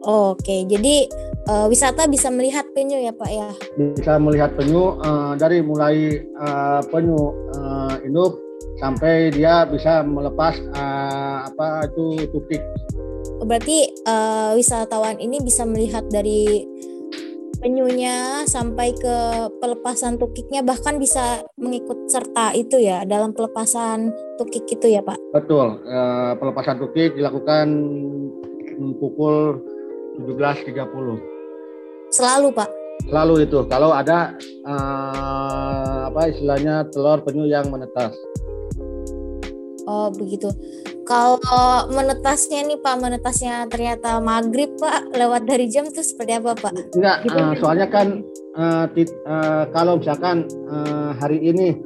Oke, 0.06 0.62
jadi 0.70 1.10
uh, 1.48 1.66
wisata 1.70 2.06
bisa 2.10 2.28
melihat 2.28 2.66
penyu 2.74 2.98
ya 3.00 3.14
Pak 3.14 3.30
ya? 3.30 3.50
Bisa 3.96 4.18
melihat 4.18 4.54
penyu 4.58 4.98
uh, 5.00 5.32
dari 5.38 5.62
mulai 5.62 6.22
uh, 6.38 6.80
penyu 6.90 7.34
uh, 7.56 7.94
induk 8.02 8.38
sampai 8.82 9.32
dia 9.32 9.64
bisa 9.64 10.04
melepas 10.04 10.58
uh, 10.76 11.48
apa 11.48 11.88
itu 11.88 12.28
tukik. 12.30 12.62
Oh, 13.40 13.46
berarti 13.46 13.88
uh, 14.08 14.56
wisatawan 14.56 15.20
ini 15.20 15.40
bisa 15.44 15.64
melihat 15.68 16.04
dari 16.08 16.64
penyunya 17.60 18.44
sampai 18.44 18.92
ke 18.94 19.16
pelepasan 19.58 20.20
tukiknya 20.20 20.60
bahkan 20.60 21.00
bisa 21.00 21.42
mengikut 21.56 22.06
serta 22.06 22.52
itu 22.52 22.78
ya 22.78 23.02
dalam 23.08 23.32
pelepasan 23.32 24.12
tukik 24.38 24.68
itu 24.68 24.92
ya 24.92 25.00
Pak. 25.00 25.16
Betul, 25.32 25.80
eh, 25.82 26.32
pelepasan 26.36 26.78
tukik 26.78 27.16
dilakukan 27.16 27.66
pukul 29.00 29.64
17.30. 30.20 31.35
Selalu 32.16 32.48
Pak. 32.56 32.68
Selalu 33.12 33.34
itu. 33.44 33.58
Kalau 33.68 33.92
ada 33.92 34.32
eh, 34.40 35.98
apa 36.08 36.32
istilahnya 36.32 36.88
telur 36.88 37.20
penyu 37.20 37.44
yang 37.44 37.68
menetas. 37.68 38.16
Oh 39.84 40.08
begitu. 40.08 40.48
Kalau 41.06 41.38
menetasnya 41.94 42.66
nih 42.66 42.82
Pak, 42.82 42.98
menetasnya 42.98 43.70
ternyata 43.70 44.18
maghrib 44.18 44.74
Pak, 44.74 45.14
lewat 45.14 45.46
dari 45.46 45.70
jam 45.70 45.86
tuh 45.86 46.02
seperti 46.02 46.34
apa 46.34 46.58
Pak? 46.58 46.98
Enggak, 46.98 47.22
uh, 47.30 47.54
soalnya 47.62 47.86
kan 47.86 48.26
uh, 48.58 48.90
tit, 48.90 49.06
uh, 49.22 49.70
kalau 49.70 50.02
misalkan 50.02 50.50
uh, 50.66 51.14
hari 51.22 51.38
ini 51.38 51.78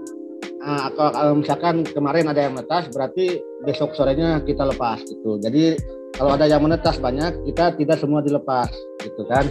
uh, 0.65 0.89
atau 0.89 1.13
kalau 1.13 1.35
misalkan 1.37 1.85
kemarin 1.85 2.33
ada 2.33 2.49
yang 2.49 2.57
menetas, 2.57 2.89
berarti 2.89 3.45
besok 3.69 3.93
sorenya 3.93 4.41
kita 4.49 4.65
lepas 4.65 5.05
gitu. 5.05 5.37
Jadi 5.37 5.77
kalau 6.17 6.41
ada 6.41 6.49
yang 6.49 6.65
menetas 6.65 6.97
banyak, 6.97 7.45
kita 7.53 7.77
tidak 7.77 8.01
semua 8.01 8.25
dilepas 8.25 8.73
gitu 9.05 9.29
kan. 9.29 9.45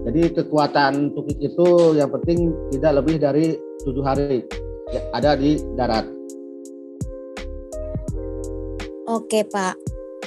Jadi 0.00 0.32
kekuatan 0.32 1.12
tukik 1.12 1.36
itu 1.40 1.96
yang 1.96 2.08
penting 2.08 2.56
tidak 2.72 3.04
lebih 3.04 3.20
dari 3.20 3.52
tujuh 3.84 4.04
hari 4.04 4.44
ya, 4.92 5.00
ada 5.12 5.36
di 5.36 5.60
darat. 5.76 6.08
Oke 9.10 9.44
Pak. 9.44 9.76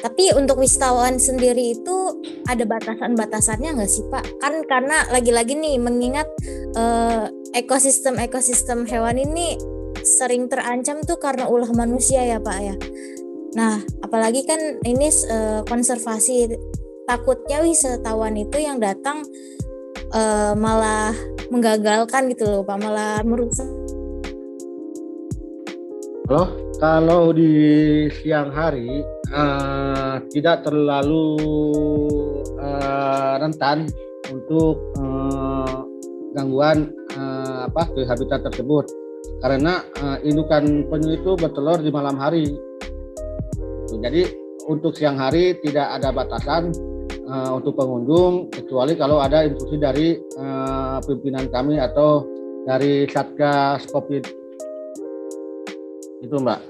Tapi 0.03 0.35
untuk 0.35 0.59
wisatawan 0.59 1.15
sendiri 1.15 1.79
itu 1.79 1.97
ada 2.43 2.67
batasan-batasannya 2.67 3.79
nggak 3.79 3.87
sih 3.87 4.03
Pak? 4.11 4.43
Kan 4.43 4.67
karena 4.67 5.07
lagi-lagi 5.07 5.55
nih 5.55 5.79
mengingat 5.79 6.27
uh, 6.75 7.31
ekosistem-ekosistem 7.55 8.83
hewan 8.83 9.15
ini 9.15 9.55
sering 10.03 10.51
terancam 10.51 10.99
tuh 11.07 11.15
karena 11.15 11.47
ulah 11.47 11.71
manusia 11.71 12.19
ya 12.19 12.43
Pak 12.43 12.57
ya. 12.59 12.75
Nah, 13.55 13.79
apalagi 14.03 14.43
kan 14.43 14.59
ini 14.83 15.07
uh, 15.07 15.63
konservasi 15.63 16.51
takutnya 17.07 17.63
wisatawan 17.63 18.35
itu 18.35 18.59
yang 18.59 18.83
datang 18.83 19.23
uh, 20.13 20.53
malah 20.53 21.11
menggagalkan 21.49 22.29
gitu 22.31 22.45
loh 22.47 22.61
Pak, 22.61 22.77
malah 22.79 23.19
merusak. 23.25 23.67
Halo? 26.29 26.63
Kalau 26.79 27.31
di 27.31 27.51
siang 28.11 28.51
hari 28.51 29.03
uh, 29.31 30.19
tidak 30.31 30.67
terlalu 30.67 31.37
uh, 32.59 33.39
rentan 33.39 33.87
untuk 34.27 34.83
uh, 34.99 35.87
gangguan 36.35 36.91
uh, 37.15 37.71
apa 37.71 37.87
ke 37.93 38.03
habitat 38.03 38.43
tersebut 38.51 38.89
karena 39.39 39.79
uh, 40.03 40.17
indukan 40.27 40.83
penyu 40.91 41.15
itu 41.15 41.31
bertelur 41.39 41.79
di 41.79 41.91
malam 41.93 42.19
hari. 42.19 42.51
Jadi 43.93 44.27
untuk 44.67 44.97
siang 44.97 45.15
hari 45.15 45.55
tidak 45.63 45.87
ada 46.01 46.11
batasan 46.11 46.73
uh, 47.33 47.51
untuk 47.57 47.73
pengunjung 47.73 48.53
kecuali 48.53 48.93
kalau 48.93 49.17
ada 49.17 49.41
instruksi 49.41 49.77
dari 49.81 50.07
uh, 50.37 51.01
pimpinan 51.01 51.49
kami 51.49 51.81
atau 51.81 52.29
dari 52.63 53.09
Satgas 53.09 53.89
Covid 53.89 54.23
itu 56.23 56.35
mbak. 56.39 56.61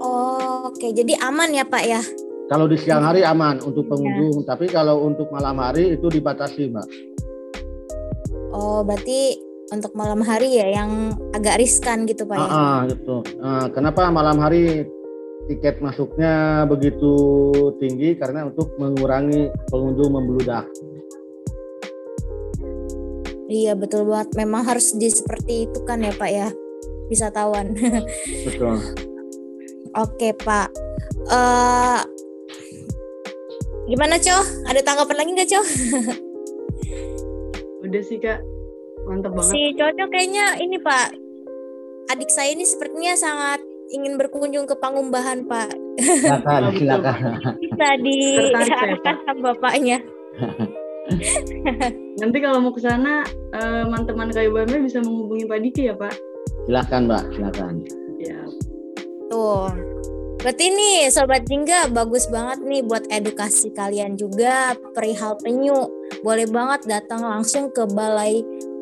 Oh, 0.00 0.72
oke, 0.72 0.88
jadi 0.96 1.14
aman 1.20 1.52
ya 1.52 1.62
pak 1.68 1.84
ya? 1.84 2.02
Kalau 2.50 2.66
di 2.66 2.74
siang 2.80 3.06
hari 3.06 3.22
aman 3.22 3.62
untuk 3.62 3.86
iya. 3.86 3.90
pengunjung, 3.94 4.36
ya. 4.42 4.46
tapi 4.56 4.66
kalau 4.66 5.06
untuk 5.06 5.30
malam 5.30 5.60
hari 5.62 5.94
itu 5.94 6.10
dibatasi 6.10 6.72
mbak. 6.72 6.88
Oh, 8.50 8.82
berarti 8.82 9.38
untuk 9.70 9.94
malam 9.94 10.18
hari 10.26 10.58
ya 10.58 10.82
yang 10.82 11.14
agak 11.30 11.62
riskan 11.62 12.02
gitu 12.10 12.26
pak? 12.26 12.42
ya? 12.42 12.48
Ah, 12.50 12.78
gitu. 12.90 13.22
Uh, 13.38 13.70
kenapa 13.70 14.10
malam 14.10 14.42
hari 14.42 14.82
tiket 15.50 15.82
masuknya 15.82 16.62
begitu 16.70 17.10
tinggi? 17.82 18.14
Karena 18.14 18.46
untuk 18.46 18.78
mengurangi 18.78 19.50
pengunjung 19.66 20.14
membeludak. 20.14 20.70
Iya 23.50 23.74
betul 23.74 24.06
banget. 24.06 24.30
Memang 24.38 24.62
harus 24.62 24.94
di 24.94 25.10
seperti 25.10 25.66
itu 25.66 25.82
kan 25.82 25.98
ya 26.06 26.14
Pak 26.14 26.30
ya 26.30 26.48
wisatawan. 27.10 27.74
Betul. 28.46 28.78
Oke 29.98 30.30
Pak. 30.38 30.70
Uh, 31.26 31.98
gimana 33.90 34.22
Coh? 34.22 34.46
Ada 34.70 34.86
tanggapan 34.86 35.16
lagi 35.18 35.30
nggak 35.34 35.50
Coh? 35.50 35.66
Udah 37.90 38.02
sih 38.06 38.22
Kak. 38.22 38.38
Mantap 39.10 39.34
banget. 39.34 39.50
Si 39.50 39.60
Coco 39.74 40.04
kayaknya 40.14 40.46
ini 40.62 40.78
Pak. 40.78 41.08
Adik 42.14 42.30
saya 42.30 42.54
ini 42.54 42.62
sepertinya 42.62 43.18
sangat 43.18 43.58
ingin 43.90 44.14
berkunjung 44.16 44.66
ke 44.66 44.74
Pangumbahan 44.78 45.44
Pak. 45.44 45.74
Silakan, 45.98 46.72
silakan. 46.78 47.16
Bisa 47.58 47.88
diarahkan 48.00 49.14
sama 49.26 49.40
bapaknya. 49.52 49.98
Nanti 52.22 52.38
kalau 52.38 52.62
mau 52.62 52.72
ke 52.72 52.80
sana, 52.80 53.26
uh, 53.54 53.82
teman-teman 53.86 54.30
kayu 54.30 54.54
bisa 54.86 55.02
menghubungi 55.02 55.44
Pak 55.50 55.58
Diki 55.60 55.82
ya 55.90 55.94
Pak. 55.98 56.14
Silahkan 56.70 57.02
Mbak, 57.10 57.24
silahkan. 57.34 57.74
Ya. 58.22 58.40
Tuh. 59.30 59.70
Berarti 60.40 60.72
nih 60.72 61.12
Sobat 61.12 61.44
Jingga 61.44 61.92
bagus 61.92 62.24
banget 62.32 62.64
nih 62.64 62.80
buat 62.80 63.04
edukasi 63.12 63.76
kalian 63.76 64.16
juga 64.16 64.72
perihal 64.96 65.36
penyu. 65.36 65.84
Boleh 66.24 66.48
banget 66.48 66.88
datang 66.88 67.20
langsung 67.20 67.68
ke 67.68 67.84
Balai 67.84 68.40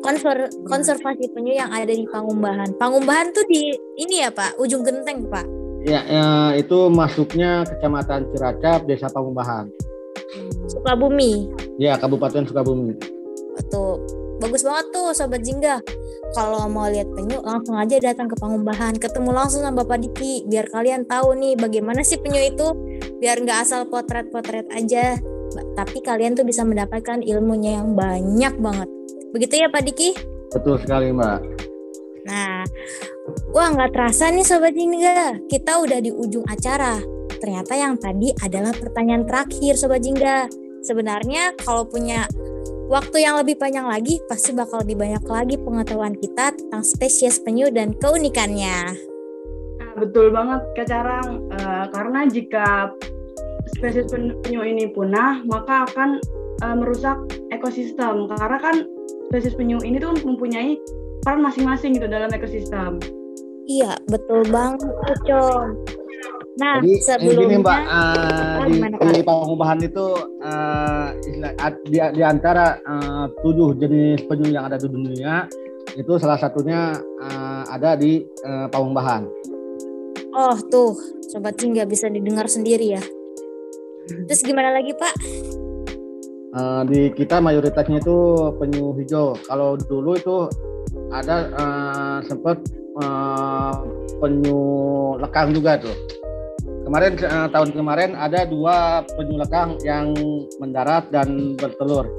Konser 0.09 0.49
Konservasi 0.65 1.29
Penyu 1.37 1.53
yang 1.53 1.69
ada 1.69 1.93
di 1.93 2.01
Pangumbahan. 2.09 2.73
Pangumbahan 2.81 3.29
tuh 3.29 3.45
di 3.45 3.77
ini 4.01 4.25
ya 4.25 4.33
Pak, 4.33 4.57
ujung 4.57 4.81
genteng 4.81 5.29
Pak. 5.29 5.45
Ya, 5.85 6.01
ya 6.09 6.57
itu 6.57 6.89
masuknya 6.89 7.61
Kecamatan 7.69 8.25
Ciracap, 8.33 8.89
Desa 8.89 9.05
Pangumbahan. 9.13 9.69
Sukabumi. 10.65 11.53
Ya, 11.77 11.93
Kabupaten 12.01 12.41
Sukabumi. 12.49 12.97
Tuh, 13.69 14.01
bagus 14.41 14.65
banget 14.65 14.89
tuh 14.89 15.13
Sobat 15.13 15.45
Jingga 15.45 15.77
kalau 16.33 16.65
mau 16.65 16.89
lihat 16.89 17.13
penyu 17.13 17.45
langsung 17.45 17.77
aja 17.77 18.01
datang 18.01 18.25
ke 18.25 18.35
Pangumbahan 18.41 18.97
ketemu 18.97 19.29
langsung 19.29 19.61
sama 19.61 19.85
Bapak 19.85 20.01
Diki 20.01 20.49
biar 20.49 20.73
kalian 20.73 21.05
tahu 21.05 21.37
nih 21.37 21.53
bagaimana 21.53 22.01
sih 22.01 22.17
penyu 22.17 22.49
itu 22.49 22.65
biar 23.21 23.41
nggak 23.45 23.61
asal 23.65 23.85
potret-potret 23.89 24.65
aja 24.73 25.17
tapi 25.73 26.01
kalian 26.01 26.37
tuh 26.37 26.45
bisa 26.45 26.61
mendapatkan 26.61 27.25
ilmunya 27.25 27.81
yang 27.81 27.97
banyak 27.97 28.53
banget 28.61 28.89
begitu 29.31 29.61
ya 29.61 29.67
Pak 29.69 29.83
Diki? 29.85 30.09
Betul 30.53 30.81
sekali 30.81 31.13
Mbak. 31.13 31.39
Nah 32.25 32.65
wah 33.53 33.69
nggak 33.69 33.91
terasa 33.93 34.33
nih 34.33 34.45
Sobat 34.45 34.73
Jingga. 34.73 35.45
Kita 35.45 35.81
udah 35.81 35.99
di 36.01 36.11
ujung 36.13 36.45
acara. 36.49 36.99
Ternyata 37.39 37.73
yang 37.77 37.95
tadi 37.95 38.35
adalah 38.43 38.75
pertanyaan 38.75 39.23
terakhir 39.23 39.79
Sobat 39.79 40.03
Jingga. 40.03 40.49
Sebenarnya 40.83 41.55
kalau 41.59 41.87
punya 41.87 42.27
waktu 42.89 43.21
yang 43.21 43.37
lebih 43.37 43.61
panjang 43.61 43.85
lagi 43.85 44.17
pasti 44.25 44.51
bakal 44.51 44.81
lebih 44.81 44.97
banyak 44.97 45.23
lagi 45.29 45.55
pengetahuan 45.61 46.17
kita 46.17 46.57
tentang 46.57 46.81
spesies 46.81 47.37
penyu 47.39 47.69
dan 47.69 47.93
keunikannya. 47.93 48.97
Nah, 49.79 49.93
betul 49.95 50.33
banget 50.33 50.61
Kak 50.73 50.87
Carang, 50.89 51.45
uh, 51.53 51.85
karena 51.93 52.25
jika 52.25 52.91
spesies 53.77 54.09
penyu 54.43 54.65
ini 54.65 54.89
punah, 54.89 55.45
maka 55.45 55.85
akan 55.85 56.17
uh, 56.65 56.75
merusak 56.75 57.15
ekosistem. 57.53 58.25
Karena 58.25 58.57
kan 58.57 58.75
spesies 59.29 59.53
penyu 59.53 59.77
ini 59.85 60.01
tuh 60.01 60.17
mempunyai 60.25 60.75
peran 61.21 61.45
masing-masing 61.45 61.93
gitu 61.93 62.09
dalam 62.09 62.33
ekosistem. 62.33 62.97
Iya, 63.69 63.93
betul 64.09 64.49
banget, 64.49 65.17
Cong. 65.29 65.77
Nah, 66.59 66.81
Jadi 66.83 66.91
sebelumnya 66.99 67.39
gini 67.39 67.63
Mbak 67.63 67.81
uh, 67.87 68.57
di, 68.67 68.77
di 69.15 69.21
pengubahan 69.23 69.79
itu 69.79 70.07
uh, 70.43 71.07
di, 71.87 71.97
di 72.19 72.23
antara 72.25 72.75
uh, 72.83 73.31
tujuh 73.45 73.79
jenis 73.79 74.27
penyu 74.27 74.51
yang 74.51 74.67
ada 74.67 74.75
di 74.75 74.91
dunia 74.91 75.47
itu 75.95 76.19
salah 76.19 76.35
satunya 76.35 76.99
uh, 77.23 77.63
ada 77.71 77.95
di 77.95 78.27
uh, 78.43 78.67
Pangumbahan. 78.67 79.23
Oh 80.35 80.57
tuh, 80.67 80.99
sobat 81.31 81.55
sih 81.55 81.71
nggak 81.71 81.87
bisa 81.87 82.11
didengar 82.11 82.49
sendiri 82.51 82.99
ya. 82.99 83.03
Terus 84.27 84.41
gimana 84.43 84.75
lagi 84.75 84.91
Pak? 84.97 85.13
Uh, 86.49 86.81
di 86.89 87.13
kita 87.13 87.37
mayoritasnya 87.37 88.01
itu 88.01 88.17
penyu 88.57 88.97
hijau. 88.97 89.37
Kalau 89.45 89.77
dulu 89.77 90.17
itu 90.17 90.37
ada 91.13 91.45
uh, 91.53 92.17
sempat 92.25 92.57
uh, 92.97 93.85
penyu 94.17 94.61
lekang 95.21 95.53
juga 95.53 95.77
tuh 95.77 95.93
kemarin 96.89 97.13
uh, 97.21 97.45
tahun 97.53 97.69
kemarin 97.77 98.11
ada 98.17 98.49
dua 98.49 99.05
penyu 99.13 99.37
lekang 99.37 99.77
yang 99.85 100.09
mendarat 100.57 101.05
dan 101.13 101.53
bertelur. 101.53 102.09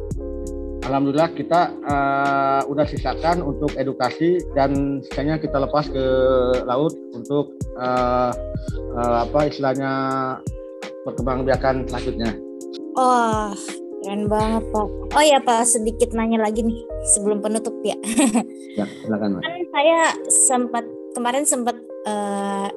Alhamdulillah 0.87 1.35
kita 1.35 1.75
uh, 1.91 2.63
udah 2.71 2.87
sisakan 2.87 3.43
untuk 3.43 3.75
edukasi 3.75 4.39
dan 4.55 5.03
sisanya 5.03 5.43
kita 5.43 5.59
lepas 5.59 5.91
ke 5.91 6.07
laut 6.71 6.95
untuk 7.15 7.51
uh, 7.83 8.31
uh, 8.95 9.17
apa 9.27 9.51
istilahnya 9.51 9.93
perkembangbiakan 11.03 11.91
selanjutnya. 11.91 12.31
Oh, 12.95 13.51
Keren 14.01 14.27
banget 14.27 14.65
Pak. 14.71 14.87
Oh 15.11 15.23
ya 15.23 15.39
Pak, 15.39 15.67
sedikit 15.67 16.11
nanya 16.11 16.41
lagi 16.41 16.63
nih 16.63 16.81
sebelum 17.11 17.39
penutup 17.39 17.75
ya. 17.81 17.97
Ya, 18.71 18.87
silakan 19.03 19.35
Mas. 19.35 19.43
kan 19.43 19.53
saya 19.69 19.99
sempat 20.31 20.85
kemarin 21.11 21.43
sempat 21.43 21.75
eh, 22.07 22.69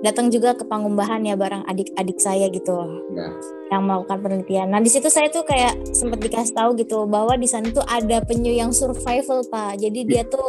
datang 0.00 0.26
juga 0.26 0.56
ke 0.56 0.64
Pangumbahan 0.64 1.20
ya 1.20 1.36
bareng 1.36 1.62
adik-adik 1.64 2.16
saya 2.16 2.48
gitu 2.48 2.72
Ya. 3.12 3.28
yang 3.70 3.84
melakukan 3.84 4.18
penelitian. 4.18 4.72
Nah 4.72 4.80
di 4.80 4.88
situ 4.88 5.06
saya 5.06 5.28
tuh 5.28 5.44
kayak 5.44 5.76
sempat 5.86 6.18
dikasih 6.18 6.56
tahu 6.56 6.72
gitu 6.74 7.04
bahwa 7.04 7.36
di 7.36 7.44
sana 7.44 7.68
tuh 7.68 7.84
ada 7.84 8.18
penyu 8.20 8.48
yang 8.50 8.72
survival 8.72 9.44
Pak. 9.44 9.76
Jadi 9.76 10.00
dia 10.02 10.24
tuh 10.24 10.48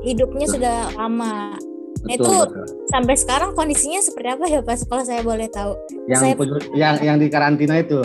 hidupnya 0.00 0.48
sudah 0.48 0.76
lama. 0.96 1.54
Nah, 1.98 2.08
Betul, 2.08 2.24
itu- 2.24 2.46
betul. 2.48 2.66
Sampai 2.88 3.14
sekarang 3.14 3.50
kondisinya 3.52 4.00
seperti 4.00 4.28
apa 4.32 4.44
ya 4.48 4.60
Pak? 4.60 4.80
Kalau 4.82 5.04
saya 5.04 5.20
boleh 5.20 5.46
tahu. 5.46 5.76
Yang 6.08 6.18
saya- 6.18 6.36
yang 6.72 6.94
yang 7.04 7.16
di 7.20 7.28
karantina 7.28 7.76
itu, 7.76 8.00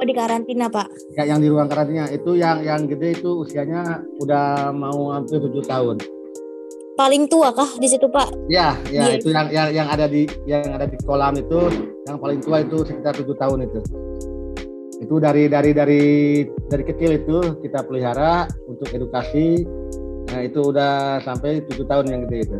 Oh 0.00 0.06
di 0.08 0.16
karantina 0.16 0.72
Pak. 0.72 0.88
ya, 1.12 1.28
yang 1.28 1.44
di 1.44 1.52
ruang 1.52 1.68
karantina 1.68 2.08
itu 2.08 2.32
yang 2.32 2.64
yang 2.64 2.88
gede 2.88 3.20
itu 3.20 3.44
usianya 3.44 4.00
udah 4.16 4.72
mau 4.72 5.12
hampir 5.12 5.36
tujuh 5.44 5.60
tahun. 5.60 6.00
Paling 6.96 7.28
tua 7.28 7.52
kah 7.52 7.68
di 7.76 7.84
situ 7.84 8.08
Pak? 8.08 8.32
Ya, 8.48 8.80
ya 8.88 9.12
Iya. 9.12 9.20
itu 9.20 9.28
yang 9.28 9.52
yang 9.52 9.68
yang 9.76 9.88
ada 9.92 10.08
di 10.08 10.24
yang 10.48 10.64
ada 10.72 10.88
di 10.88 10.96
kolam 11.04 11.36
itu 11.36 11.68
yang 12.08 12.16
paling 12.16 12.40
tua 12.40 12.64
itu 12.64 12.80
sekitar 12.80 13.12
tujuh 13.12 13.36
tahun 13.36 13.68
itu. 13.68 13.80
Itu 15.04 15.20
dari 15.20 15.52
dari 15.52 15.76
dari 15.76 16.04
dari 16.48 16.84
kecil 16.88 17.20
itu 17.20 17.60
kita 17.60 17.84
pelihara 17.84 18.48
untuk 18.64 18.88
edukasi. 18.96 19.68
Nah 20.32 20.40
itu 20.40 20.64
udah 20.64 21.20
sampai 21.20 21.60
tujuh 21.68 21.84
tahun 21.84 22.08
yang 22.08 22.20
gede 22.24 22.48
itu. 22.48 22.56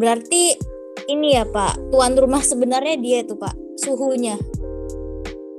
Berarti 0.00 0.56
ini 1.04 1.36
ya 1.36 1.44
Pak, 1.44 1.92
tuan 1.92 2.16
rumah 2.16 2.40
sebenarnya 2.40 2.96
dia 2.96 3.18
itu 3.28 3.36
Pak, 3.36 3.52
suhunya. 3.76 4.40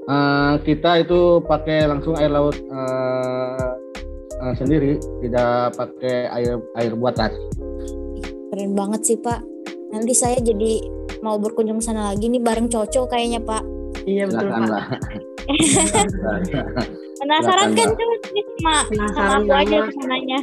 Eh, 0.01 0.53
kita 0.65 1.05
itu 1.05 1.45
pakai 1.45 1.85
langsung 1.85 2.17
air 2.17 2.33
laut 2.33 2.57
eh, 2.57 3.69
eh, 4.41 4.53
sendiri, 4.57 4.97
tidak 5.21 5.77
pakai 5.77 6.25
air 6.33 6.57
air 6.81 6.93
buatan. 6.97 7.29
Keren 8.49 8.73
banget 8.73 9.01
sih 9.05 9.17
Pak. 9.21 9.45
Nanti 9.93 10.17
saya 10.17 10.41
jadi 10.41 10.81
mau 11.21 11.37
berkunjung 11.37 11.77
sana 11.77 12.09
lagi 12.09 12.33
nih 12.33 12.41
bareng 12.41 12.65
Coco 12.65 13.05
kayaknya 13.05 13.45
Pak. 13.45 13.61
Iya 14.09 14.25
betul 14.25 14.49
Silakan 14.49 14.63
Pak. 14.73 14.85
Penasaran 17.21 17.69
kan 17.77 17.89
Ini 17.93 18.41
sama, 19.13 19.37
aku 19.37 19.53
aja 19.53 19.77
sebenarnya. 19.93 20.39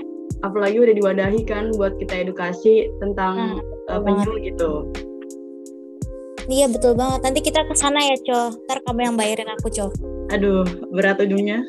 Apalagi 0.46 0.78
udah 0.78 0.94
diwadahi 0.94 1.40
kan 1.42 1.74
buat 1.74 1.98
kita 1.98 2.22
edukasi 2.22 2.86
tentang 3.02 3.58
Nah, 3.58 3.98
uh, 3.98 4.00
penyu 4.06 4.38
gitu. 4.46 4.86
Iya 6.48 6.66
betul 6.72 6.96
banget. 6.96 7.20
Nanti 7.28 7.40
kita 7.44 7.60
ke 7.68 7.74
sana 7.76 8.00
ya 8.00 8.16
Co. 8.24 8.56
Ntar 8.64 8.80
kamu 8.88 9.00
yang 9.12 9.14
bayarin 9.20 9.52
aku 9.52 9.68
Co. 9.68 9.86
Aduh, 10.32 10.64
berat 10.92 11.20
ujungnya. 11.20 11.60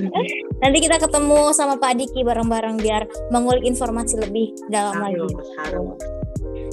Nanti 0.64 0.78
kita 0.80 0.96
ketemu 0.96 1.52
sama 1.52 1.76
Pak 1.76 2.00
Diki 2.00 2.24
bareng-bareng 2.24 2.80
biar 2.80 3.08
mengulik 3.28 3.68
informasi 3.68 4.20
lebih 4.20 4.56
dalam 4.72 5.00
lagi. 5.00 5.20
Harus, 5.20 5.48
harus. 5.60 5.96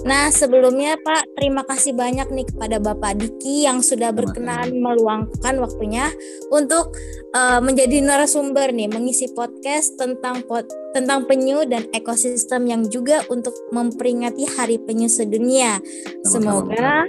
Nah, 0.07 0.31
sebelumnya 0.31 0.95
Pak, 1.03 1.35
terima 1.35 1.67
kasih 1.67 1.91
banyak 1.91 2.31
nih 2.31 2.47
kepada 2.47 2.79
Bapak 2.79 3.19
Diki 3.19 3.67
yang 3.67 3.83
sudah 3.83 4.15
berkenan 4.15 4.79
meluangkan 4.79 5.59
waktunya 5.59 6.07
untuk 6.55 6.95
eh, 7.35 7.59
menjadi 7.59 7.99
narasumber 7.99 8.71
nih, 8.71 8.87
mengisi 8.87 9.27
podcast 9.35 9.99
tentang 9.99 10.47
pot- 10.47 10.71
tentang 10.95 11.27
penyu 11.27 11.67
dan 11.67 11.87
ekosistem 11.91 12.71
yang 12.71 12.87
juga 12.87 13.27
untuk 13.27 13.51
memperingati 13.75 14.47
Hari 14.47 14.79
Penyu 14.87 15.11
Sedunia. 15.11 15.83
Semoga 16.23 17.03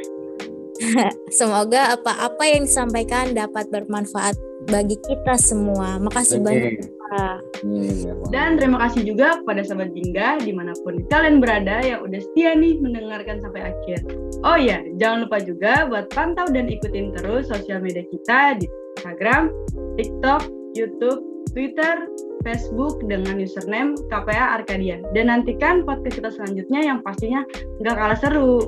semoga 1.38 1.94
apa-apa 1.96 2.42
yang 2.46 2.64
disampaikan 2.64 3.36
dapat 3.36 3.68
bermanfaat 3.68 4.36
bagi 4.68 4.96
kita 5.08 5.36
semua. 5.40 6.00
Makasih 6.00 6.40
banyak 6.40 7.00
Pak. 7.10 7.38
Iya, 7.66 8.14
Dan 8.30 8.54
terima 8.54 8.78
kasih 8.86 9.02
juga 9.02 9.42
kepada 9.42 9.66
sahabat 9.66 9.90
Jingga 9.92 10.46
di 10.46 10.54
mana 10.54 10.72
pun 10.86 11.02
kalian 11.10 11.42
berada 11.42 11.82
yang 11.82 12.06
udah 12.06 12.20
setia 12.22 12.54
nih 12.54 12.78
mendengarkan 12.78 13.42
sampai 13.42 13.74
akhir. 13.74 13.98
Oh 14.46 14.54
iya, 14.54 14.80
jangan 14.96 15.26
lupa 15.26 15.42
juga 15.42 15.90
buat 15.90 16.06
pantau 16.14 16.46
dan 16.54 16.70
ikutin 16.70 17.10
terus 17.18 17.50
sosial 17.50 17.82
media 17.82 18.06
kita 18.06 18.62
di 18.62 18.66
Instagram, 19.00 19.50
TikTok, 19.98 20.46
YouTube, 20.78 21.20
Twitter, 21.50 22.06
Facebook 22.46 23.02
dengan 23.10 23.42
username 23.42 23.98
KPA 24.08 24.62
Arkadia. 24.62 25.02
Dan 25.10 25.34
nantikan 25.34 25.82
podcast 25.82 26.14
kita 26.14 26.30
selanjutnya 26.30 26.80
yang 26.94 26.98
pastinya 27.02 27.42
nggak 27.82 27.96
kalah 27.98 28.18
seru. 28.22 28.62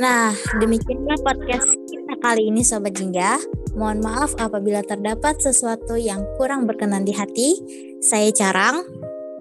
Nah, 0.00 0.32
demikianlah 0.56 1.20
podcast 1.20 1.68
kita 1.84 2.16
kali 2.24 2.48
ini 2.48 2.64
Sobat 2.64 2.96
Jingga. 2.96 3.36
Mohon 3.76 4.00
maaf 4.00 4.32
apabila 4.40 4.80
terdapat 4.80 5.36
sesuatu 5.44 5.92
yang 6.00 6.24
kurang 6.40 6.64
berkenan 6.64 7.04
di 7.04 7.12
hati. 7.12 7.60
Saya 8.00 8.32
Carang, 8.32 8.80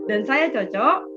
Dan 0.04 0.28
saya 0.28 0.52
Coco. 0.52 1.08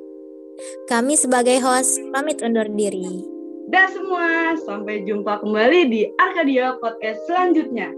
kami 0.87 1.18
sebagai 1.18 1.59
host 1.59 1.98
pamit 2.14 2.38
undur 2.38 2.70
diri. 2.70 3.26
Dah 3.66 3.90
semua, 3.90 4.55
sampai 4.62 5.02
jumpa 5.02 5.42
kembali 5.42 5.90
di 5.90 6.07
Arkadia 6.22 6.78
Podcast 6.78 7.26
selanjutnya. 7.26 7.90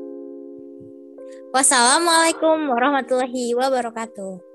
Wassalamualaikum 1.53 2.73
warahmatullahi 2.73 3.53
wabarakatuh. 3.53 4.54